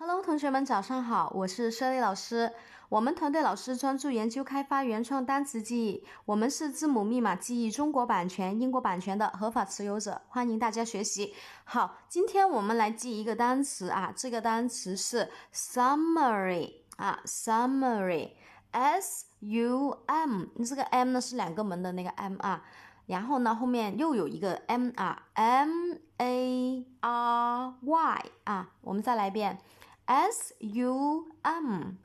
[0.00, 2.52] Hello，同学们，早上好，我是佘丽老师。
[2.88, 11.34] 我们团队老师专注研究开发原创单词记忆，我们是字母密码记忆中国版权、英国版权的合法持有者，欢迎大家学习。
[11.64, 22.62] 好，今天我们来记一个单词啊，这个单词是 summary 啊，summary，s u m，这个 m 呢是两个门的那个 m 啊。
[23.06, 29.58] 然后呢，后面又有一个 m 啊，m a r y 啊，我们再来一遍
[30.08, 31.96] ，s u m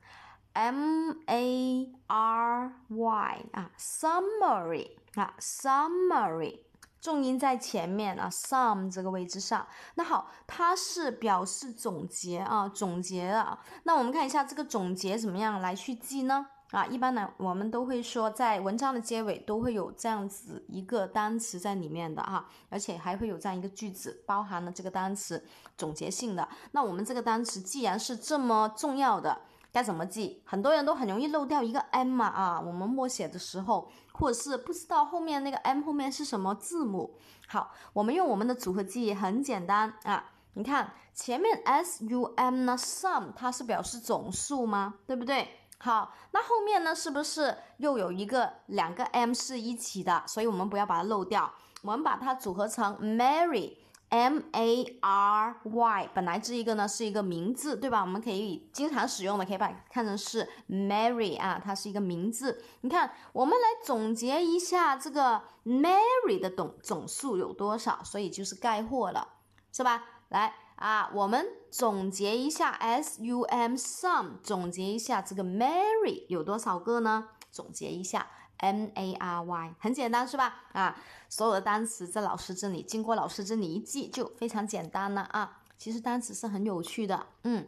[0.52, 6.60] m a r y 啊，summary 啊，summary，
[7.00, 9.66] 重音在前面啊，sum 这个位置上。
[9.96, 13.58] 那好，它是表示总结啊，总结啊。
[13.84, 16.48] 那我们看一下这个总结怎么样来去记呢？
[16.74, 25.46] 啊，一般呢，我们都会说，在文章的结尾都会有这样子一个单词在里面的哈，而且还会有这样一个句子，包含了这个单词
[25.78, 26.50] 总结性的。
[26.72, 29.40] 那我们这个单词既然是这么重要的，
[29.72, 30.42] 该怎么记？
[30.46, 37.16] 很多人都很容易漏掉一个 m 嘛啊，我们默写的时候，或者是不知道后面那个 m 后面是什么字母。
[37.48, 44.96] 好，我们用我们的组合记忆很简单啊，你看前面 s u m 呢，sum 它是表示总数吗？
[45.06, 45.48] 对不对？
[45.84, 46.96] 好，那后面呢？
[46.96, 50.24] 是不是又有一个两个 m 是一起的？
[50.26, 56.10] 所以我们不要把它漏掉，我们把它组合成 Mary，M A R Y。
[56.14, 58.00] 本来这一个呢是一个名字，对吧？
[58.00, 62.64] 我们可以经常使用的，可以把它看成是 Mary 啊，它是一个名字。
[62.80, 68.02] 你看，我们来总结一下这个 Mary 的总总数有多少？
[68.06, 69.28] 所以就是概括了，
[69.74, 70.02] 是吧？
[70.30, 70.54] 来。
[70.84, 77.30] 啊，我们总结一下，s u m sum，总结一下这个 Mary 有多少个呢？
[77.50, 80.66] 总结一下，M A R Y，很简单是吧？
[80.74, 85.62] 啊，所有的单词在老师这里，经过老师这里一记就非常简单了啊。
[85.78, 87.66] 其实单词是很有趣的，嗯，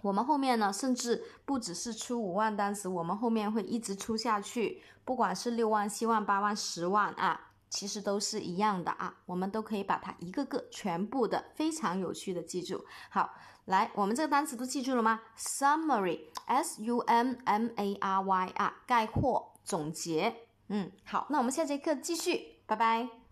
[0.00, 7.50] 我们后面呢，甚至不只是出五万单词，我们后面会一直出下去，不管是六万、七万、八万、十万啊。
[7.74, 12.84] 其实都是一样的啊，我们都可以把它一个个全部的非常有趣的记住。
[13.10, 20.36] 好，来，我们这个单词都记住了吗？Summary，S U M M A R Y 啊，概括总结。
[20.68, 23.23] 嗯，好，那我们下节课继续，拜拜。